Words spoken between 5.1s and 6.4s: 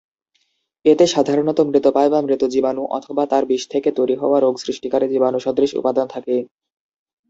জীবাণু-সদৃশ উপাদান থাকে।